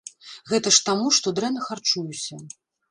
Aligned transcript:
Гэта 0.51 0.73
ж 0.79 0.81
таму, 0.89 1.13
што 1.19 1.35
дрэнна 1.41 1.61
харчуюся. 1.71 2.45